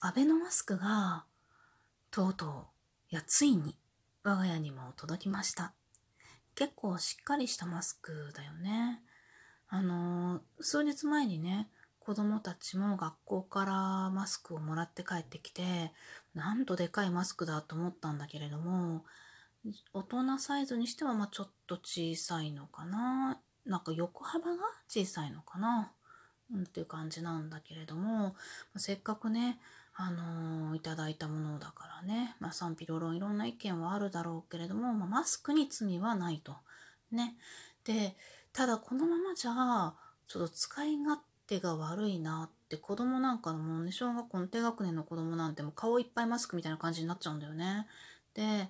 [0.00, 1.24] アベノマスクが
[2.12, 2.68] とうと
[3.10, 3.76] うやついに
[4.22, 5.72] 我が家にも届きました。
[6.54, 9.02] 結構しっかりしたマスクだよね。
[9.68, 15.92] あの数日前にね子供たちも学校からマスクをもらって帰ってきて
[16.34, 19.04] なんとでかいマスクだと思ったんだけれども
[19.92, 23.40] 大人サイズにしてはまあちょっと小さいのかな。
[23.66, 25.92] なんか横幅が小さいのかな、
[26.54, 28.34] うん、っていう感じなんだけれども
[28.76, 29.58] せっかくね
[30.00, 36.54] あのー、いただいたものだからね、まあ、賛否両論いろんな意見はあるだろうけれども、まあ、マスクに罪はないと。
[37.10, 37.34] ね。
[37.82, 38.16] で、
[38.52, 39.94] ただこのままじゃ、
[40.28, 47.88] ちょっと使い勝手が悪いなって子供なんかのもうね、小学校の低学年の子供なんてもう顔いっぱいマスクみたいな感じになっちゃうんだよね。
[48.34, 48.68] で、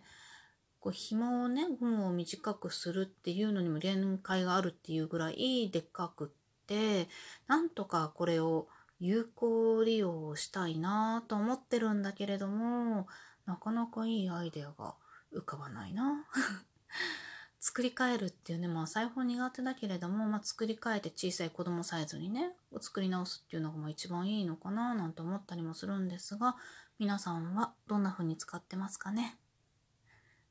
[0.80, 6.28] こう紐をね、ゴムを短くするっていうのにも限界があるっていうぐらいでっかくっ
[6.66, 7.06] て、
[7.48, 8.69] なんとかこれを
[9.00, 13.06] 有効利用をしたいなと思ってるんだけれども、
[13.46, 14.94] なかなかいいアイデアが
[15.32, 16.27] 浮かばないな。
[17.60, 26.56] 作り変えるっていうね、まあ裁縫苦手だけれども、まあ、作り変えて小さい子供サイズにね、作り直すっていうのがまあ一番いいのかななんて思ったりもするんですが、
[26.98, 29.38] 皆さんはどんな風に使ってますかね？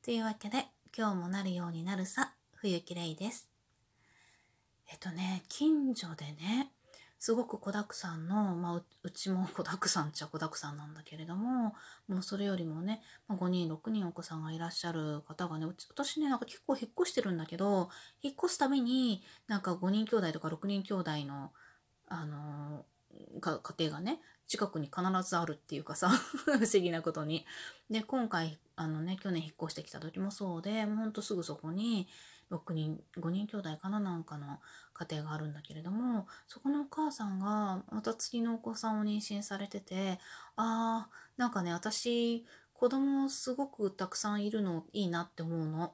[0.02, 3.50] というわけで、今日もなるようになるさ、冬きれいです。
[4.90, 6.72] えっとね、近所でね、
[7.18, 11.74] すごく子だくさんの、まあ、うちも 子だくさんっちゃ子だくさんなんだけれども、
[12.06, 17.90] もうそれよりもね、まあ、5人、6人お子さんがいらっしゃる方がね、うち私ね、なんか結構引っ越してるんだけど、
[18.22, 21.52] 引っ越すたびに、なんか5人兄弟とか6人兄弟の、
[22.06, 26.08] あのー、家庭がね、近くに必ずあるっていうかさ
[26.46, 27.46] 不思議なことに。
[27.90, 32.08] で、今回、あのね、去年引っ越してきた時もそうで、もうほんとすぐそこに、
[32.50, 34.58] 6人5人兄弟かななんかの
[34.94, 40.18] 家庭があるんだけれどもそこのお母さんがまた次のお子さんを妊娠されてて
[40.56, 45.92] あーなんかね私子供すごくたくさんいるのいいなって思うの。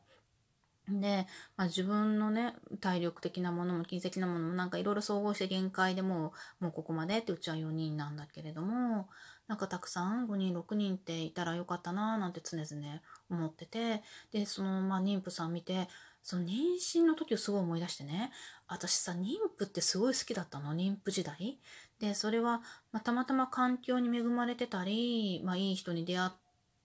[0.86, 9.08] で、まあ、自分のね体力的なものも金的なものもなんかいろいろ総合して限界でもうもうここまでってうちは4人なんだけれども
[9.48, 13.00] なんかたくさん5人6人っていたらよかったなーなんて常々
[13.30, 14.02] 思ってて
[14.32, 15.88] でそのまあ妊婦さん見て
[16.24, 18.32] その妊娠の時をすごい思い出してね。
[18.66, 21.60] 私さ妊婦ってすごい好きだったの妊婦時代。
[22.00, 22.62] でそれは、
[22.92, 26.30] まあ、たまたま環境に恵まれてたり、まあ、いい人に出会っ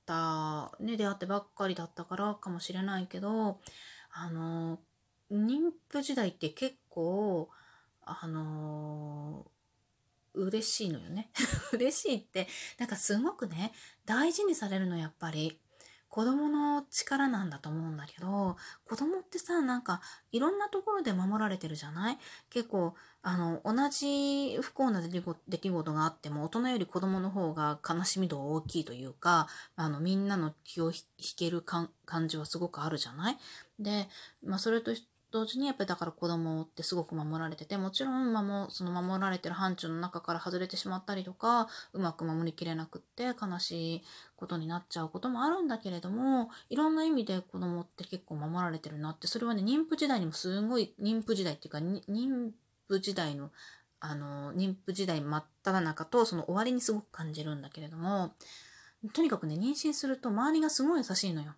[0.05, 3.59] たね出会ってばっかりだったからかもしれないけど
[4.11, 4.79] あの
[5.31, 7.50] 妊婦時代って結構
[8.03, 9.45] あの
[10.33, 11.31] 嬉しいのよね。
[11.73, 13.71] 嬉しいってなんかすごくね
[14.06, 15.59] 大事にされるのやっぱり。
[16.09, 22.17] 子供の力なんだと思うんだけど、子供ってさ、なんかいろんなところで守られてるじゃない？
[22.49, 25.09] 結構、あの、同じ不幸な出
[25.57, 31.03] 来事があっても、大人より子供の方が悲しみ度大きいというか、あの、みんなの気を引
[31.37, 31.89] ける感
[32.27, 33.37] じはすごくあるじゃない？
[33.77, 34.07] で、
[34.43, 34.91] まあ、それと
[35.31, 44.03] 同時にやっぱりだから子供ってすごく守られてて、もちろん、まもその守られてる範疇の中から外れてしまったりとか、うまく守りきれなくって悲しい
[44.35, 52.51] ことになっちゃうこともあるんだけれども、いろんな意味で子供って結構守られてるなって、それはね、妊婦時代にもすごい、妊婦時代っていうか、妊
[52.88, 53.51] 婦時代の、
[54.00, 58.34] あの、妊婦時代真っ只中とその終わりにすごく感じるんだけれども、
[59.13, 61.53] とにかくね、妊娠すると周りがすごい優しいのよ。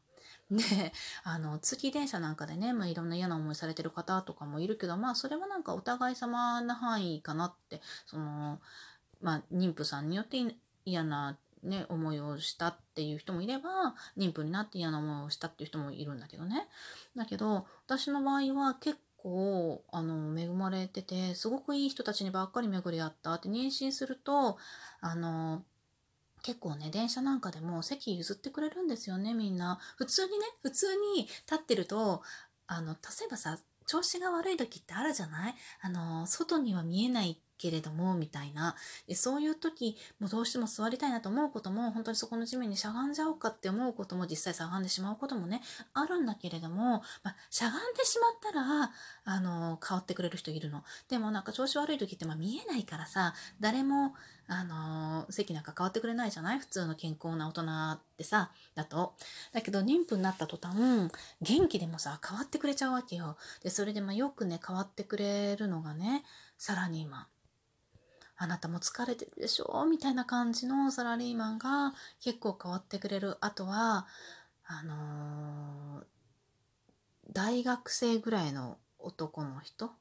[0.51, 0.91] で、
[1.23, 8.59] あの、通勤電車なんかでね、まあ、いろんな嫌な思いされてる方とかもいるけど、まあ、それはなんかお互い様な範囲かなって、その、
[9.21, 10.37] まあ、妊婦さんによって
[10.85, 16.67] 嫌なね、思いをしたっていう人もいれば、妊婦になって嫌な思いをしたっていう人もいるんだけどね。
[17.15, 24.57] だけど、私の場合は結構、あの、恵まれてて、すごくいい人たちにばっかり巡り合ったって、妊娠すると、
[25.01, 25.63] あの、
[26.43, 29.79] 結構ね、電車なんかでも席譲ってくれるんですよね、みんな。
[29.97, 32.23] 普通にね、普通に立ってると、
[32.67, 35.55] あの、例えばさ、調子が悪い時ってあるじゃない？
[35.81, 38.75] あの、外には見えないけれども、みたいな。
[39.07, 45.61] でそういう時、もうどうしても座りたいなと思うことも、本当にそこの地面にしゃがんじゃおうかって思うことも、実際しゃがんでしまうこともね、
[45.93, 48.91] あるんだけれども、まあ、しゃがんでしまったら、
[49.25, 50.83] あの、変わってくれる人いるの。
[51.07, 54.15] でもなんか調子悪い時って、まあ見えないからさ、誰も、
[54.47, 56.59] あの、席なんか変わってくれないじゃない？
[56.59, 57.61] 普通の健康な大人
[57.93, 59.15] ってさ、だと。
[59.53, 61.09] だけど妊婦になった途端、
[61.41, 63.37] 元気でもさ、変わってくれちゃうわけよ。
[63.63, 66.23] で、それでまあよくね、変わってくれるのがね、
[66.57, 67.27] サラリーマン。
[68.43, 69.85] あなたも疲れてるでしょ？
[69.85, 73.37] みたいな感じのサラリーマンが結構変わってくれる。
[73.39, 74.07] あとは、
[74.65, 76.03] あのー、
[77.31, 79.91] 大学生ぐらいの男の人？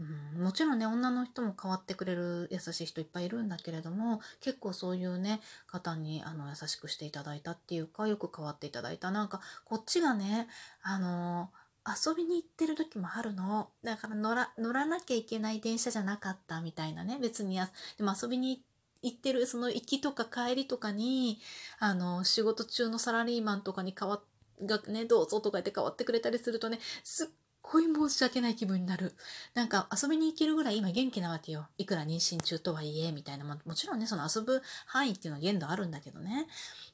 [0.00, 9.10] うん、もちろんね女の人も変わってくれる優しい人いっぱいいるんだけれども結構そういうね方にあの優しくしていただいたっていうかよく変わっていただいた。
[9.10, 10.48] なんかこっちがね
[10.82, 11.50] あの
[11.86, 13.70] 遊びに行ってる時もあるの。
[13.82, 17.18] だから乗ら乗らなきゃいけない電車じゃなかったみたいなね。
[17.20, 17.58] 別に
[17.98, 18.62] でも遊びに
[19.02, 21.40] 行ってるその行きとか帰りとかに
[21.78, 24.20] あの仕事中のサラリーマンとかに変わっ
[24.66, 27.28] がねどうぞとか言って変わってくれたりするとねすっ
[27.62, 29.14] ごい申し訳ない気分になる。
[29.54, 31.68] なんか遊びに行けるぐらい今元気なわけよ。
[31.78, 33.44] いくら妊娠中とはいえ、みたいな。
[33.44, 36.46] もちろんね、その遊ぶ範囲っていうのは限度あるんだけどね。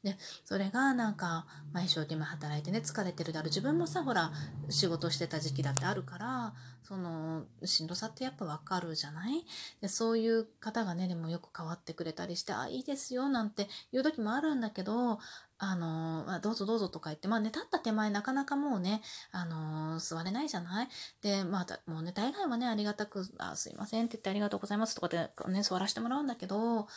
[0.02, 3.48] で、それがなんか、まあ、一生懸命働いてね、疲れてるだろう。
[3.48, 4.30] 自分もさ、ほら、
[4.68, 9.44] 仕事してた時期だってあるから、その、しんどさってやっぱわかるじゃない？
[9.80, 15.18] で、そういう方がね、でもよく変わってくれたりして、あ、いいですよ、なんて言う時もあるんだけど、
[15.58, 19.00] あのまあ、どうぞどうぞとか言って、まあね、立った手前なかなかもうね、
[19.32, 20.88] あの座れないじゃない？
[21.22, 26.88] で、まあ、もうね、大概はね、ありがたく、あ、すいませんって言ってありがとうございますとかでね、座らせてもらうんだけど、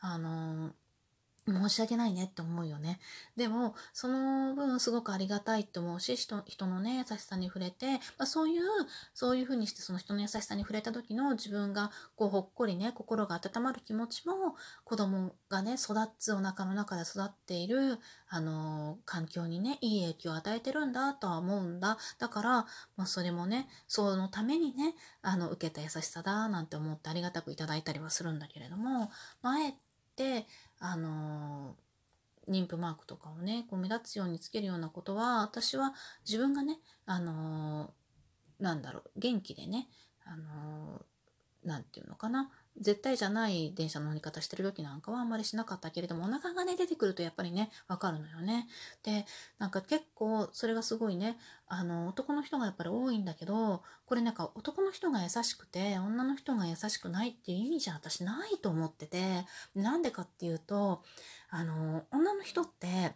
[0.00, 0.70] あの
[1.46, 3.00] 申し訳ないねって思うよね。
[3.36, 8.62] でも、その分すごくありがたいって思うし、人人のね、優しさに触れて、まあ、そういう、
[9.12, 17.98] そういうふうにしてその人の優しさに触れた時の自分がこうほっこりね、心が温まる気持ちも、子供がね、育つお腹の中で育っている、
[18.28, 21.98] あの、環境にね、いい影響を与えてるんだとは思うんだ。
[22.18, 22.50] だから、
[22.96, 29.10] まあ、それもね、そのためにね、あの、受けた優しさだなんて思ってありがたくいただいたりはするんだけれども、
[29.42, 29.74] 前っ
[30.16, 30.46] て、
[30.86, 31.76] あの
[32.46, 35.94] 妊婦マークとかをねこう目立つようにつけるようなことは私は
[36.26, 37.94] 自分がねあの
[38.60, 39.88] なんだろう元気でね
[40.26, 41.00] あの
[41.64, 48.66] なんていうのかな絶対じゃない電車の乗り方してる時なんかはあんまりしなかったけれどもお腹がね出てくるとやっぱりねわかるのよね。
[49.04, 49.26] で
[49.58, 51.36] なんか結構それがすごいね
[51.68, 61.02] あの男の人がやっぱり多いんだけどこれなんか男の人が優しくて女の人が優しくないっていう意味じゃ私ないと思っててなんでかっていうと
[61.50, 63.12] あの女の人って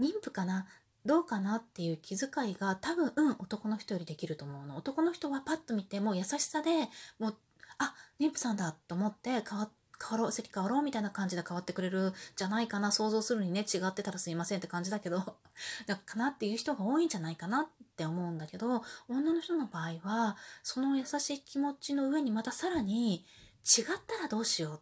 [0.00, 0.66] 妊婦かな
[1.04, 4.76] どうかなっていう気遣いが多分、うん、男の人よりできると思うの。
[4.76, 6.88] 男の人はパッと見ても優しさで
[7.18, 7.36] もう
[7.80, 9.70] あ妊婦さんだと思って変わ
[10.02, 15.36] 変わろう席変わろうみたいな感じで変わってくれるじゃないかな想像するにね違ってたらすいませんって感じだけど
[15.86, 17.66] だかなっていう人が多いんじゃないかなっ
[17.96, 23.26] て思うんだけど女の人の場合はその優しい気持ちの上にまたさらに
[23.64, 24.80] 違ったらどうしようっ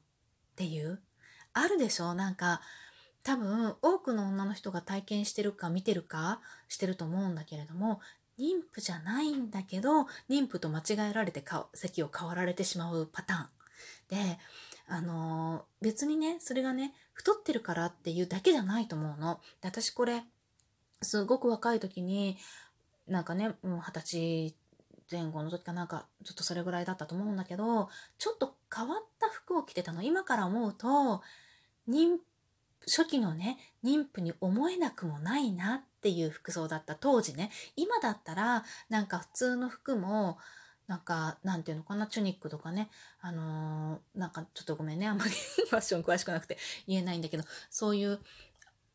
[0.57, 1.01] ていう
[1.53, 2.61] あるでしょなんか
[3.25, 8.01] 多分多くの女の人が体験してるか見てるかしてると思うんだけれども
[8.39, 11.45] 妊婦じゃないんだけど妊婦と間違えられて
[11.75, 13.49] 席を変わられてしまうパターン。
[14.09, 14.39] で
[14.87, 19.41] あのー、別にねそれがね太ってるからっていうだけじゃないと思うの。
[19.61, 20.23] で私これ
[21.03, 22.39] すごく若い時に
[23.07, 24.55] なんかねもう二十歳
[25.11, 27.89] 前後の時かなんかちょっとそれぐらいだったと思うんだけど
[28.19, 30.03] ちょっと変わった服を着てたの。
[30.03, 31.23] 今から思うと
[31.89, 32.19] 妊
[32.87, 37.51] 初期のね妊婦に思えなくもないなっていう服装だった当時ね。
[37.77, 40.39] 今だったらなんか普通の服も
[40.87, 42.89] なんかなんていうのかなチュニックとかね。
[43.21, 45.31] あのー、なんかちょっとごめんねあんまり
[45.69, 48.21] ファッション詳しくなくて言えないんだけどそういう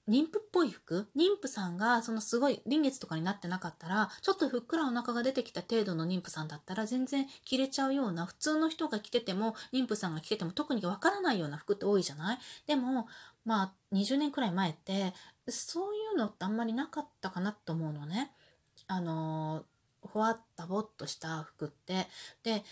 [0.10, 1.08] 妊婦っぽい服？
[1.16, 12.38] 妊婦さんがそのすごい臨月とかになってなかったらちょっとふっくらお腹が出てきた程度の妊婦さんだったら全然着れちゃうような普通の人が着てても妊婦さんが着てても特にわからないような服って多いじゃない？
[12.68, 13.08] でも
[13.46, 15.14] まあ20年くらい前って
[15.48, 18.32] そういうのってあんまりなかったかなと思うのね。
[18.88, 19.64] あの
[20.02, 22.08] ほわったぼっとした服って。
[22.44, 22.64] で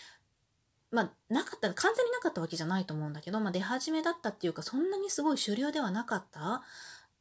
[0.90, 6.62] まあ、なかった、完全になかったわけじゃないと思うんだけど、まあ、出始めだったっていうか、そんなにすごい主流ではなかった？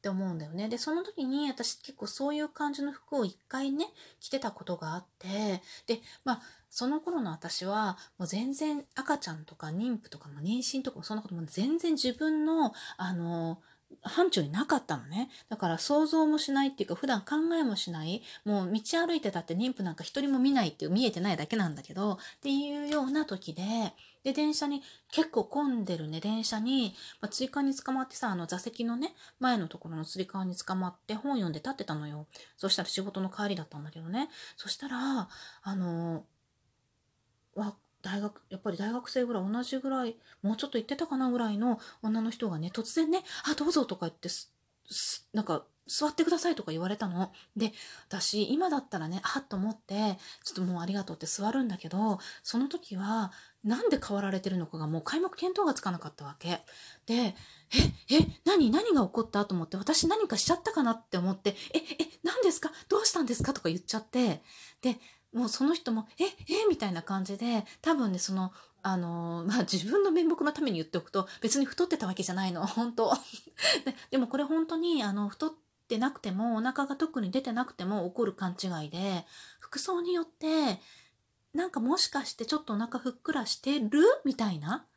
[0.01, 0.67] って思うんだよね。
[0.67, 3.85] で、その時に私結構そういう感じの服を一回ね、
[4.19, 6.41] 着てたことがあって、で、まあ、
[6.71, 13.61] その頃の私はもう全然赤ちゃんとか妊婦とかも妊娠とかそんなことも全然自分の、あの、
[14.01, 15.29] 範疇になかったのね。
[15.49, 18.21] だから想像もしないっていうか普段考えもしない。
[18.45, 23.63] もう道歩いてたって妊婦なんか一人も見ないっていう見えてないだけなんだけどっていうような時で、
[24.23, 32.27] で、電車に、結構混んでるね、電車に、まあ、追加に捕まってさ、あの座席のね、前のところのつり革に捕まって本読んで立ってたのよ。
[32.55, 34.29] そしたら仕事の帰りだったんだけどね。
[34.57, 35.27] そしたら、
[35.63, 36.23] あの、
[37.55, 44.29] わ、大学、やっぱり大学生ぐらい同じぐらい、もうちょっと行ってたかなぐらいの女の人がね、突然ね、あ、どうぞとか言って、
[45.33, 47.33] なんか、座ってくださいとか言われたの。
[47.57, 47.73] で、
[48.07, 53.31] 私、今だったらね、あっと思って、ちょっともうありがとうって座るんだけど、その時は、
[53.63, 56.61] なんで変わられてるのかがもう開目見当がつかなかったわけ。
[57.07, 57.35] で、え、
[58.09, 59.43] え、何何が起こった？
[59.45, 61.83] と思って、私何かしちゃったかなって思って、え、え、
[62.23, 62.71] 何ですか？
[62.87, 63.53] どうしたんですか？
[63.53, 64.43] とか言っちゃって、
[64.81, 64.97] で、
[65.33, 68.51] もうその人も、え、え、みたいな感じで、多分ね、その、
[68.83, 73.13] あの、 まあ、自分の面目のために言っておくと、別に太ってたわけじゃないの、 本当。
[73.85, 75.53] ででもこれ本当に、あの、太っ
[75.87, 79.25] てなくても、お腹が特に出てなくても起こる勘違いで、
[79.59, 80.81] 服装によって、
[81.53, 84.01] なんかもしかしてちょっとお腹ふっくらしてる？
[84.23, 84.87] みたいな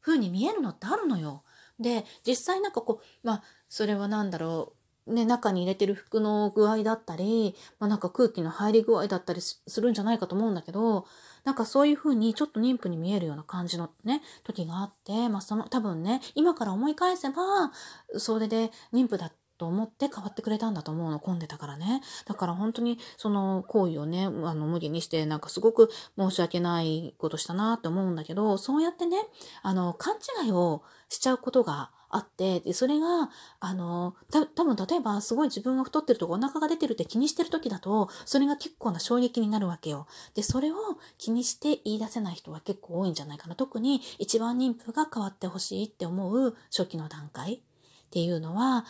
[0.00, 1.42] 風に見えるのってあるのよ。
[1.78, 11.06] で、実際なんかこう、まあ、それは何だろう、ね、中に入れてる服の具合だったり、まあ、なんか空気の入り具合だったりするんじゃないかと思うんだけど、
[11.44, 17.72] なんかそういう風にちょっと妊婦に見えるような感じのね、時があって、まあその多分ね、今から思い返せば、
[18.16, 22.00] それで妊婦だと思って変わってくれたんだと思うの、混んでたからね。
[22.26, 29.18] だから本当にその行為をね、あの無理にしてなんかすごく申し訳ないことしたなって思うんだけど、そうやってね、
[29.62, 40.06] あの、勘違いをしちゃうことがあって、で、それが、あの、た、多分例えばすごい自分が太ってるとかお腹が出てるって気にしてる時だと、それが結構な衝撃になるわけよ。
[40.34, 40.76] で、それを
[41.16, 43.56] 気にして言い出せない人は結構多いんじゃないかな。
[43.56, 47.60] 特に一番妊婦が変わってほしいって思う初期の段階っ
[48.10, 48.84] ていうのは、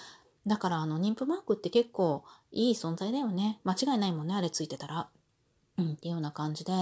[0.45, 3.61] だからあの妊婦マークって結構いい存在だよね。
[3.63, 5.09] 間違いないもんね、あれついてたら。
[5.79, 6.73] うん、っていうような感じで、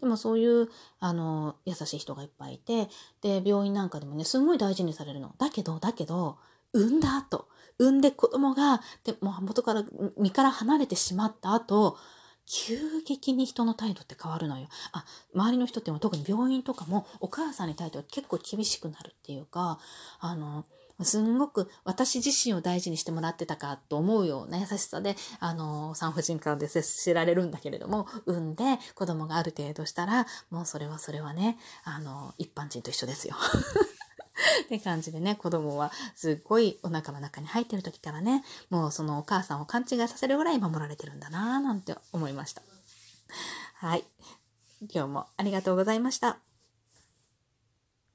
[0.00, 0.68] でもそういう、
[1.00, 2.88] あの、優しい人がいっぱいいて、
[3.20, 5.34] で、病院なんかでもね、すごい大事にされるの。
[5.38, 6.38] だけど、だけど、
[6.72, 9.84] 産んだ後、産んで子供が、で、もう元から、
[10.16, 11.98] 身から離れてしまった後、
[12.46, 14.68] 急激に人の態度って変わるのよ。
[14.92, 19.78] あ、周りの人っても特に病院とかもお母さんに対しては結構厳しくなるっていうか、
[20.18, 20.64] あの、
[21.02, 28.64] すんごく私自身を大事にしてもらってたかと思うような優しさで、あの、産婦人科で接しられるんだけれども、産んで
[28.94, 33.36] 子供がある程度したら、もうそれはそれはね、あの、一般人と一緒ですよ。
[34.64, 42.62] って感じでね、子供はすっごいお腹の中に入ってる時からね、もうそのお母さんを勘違いさせるぐらい守られてるんだなぁなんて思いました。
[43.74, 44.04] はい。
[44.92, 46.38] 今日もありがとうございました。